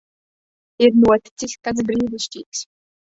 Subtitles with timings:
[0.85, 2.63] Ir noticis kas brīnišķīgs.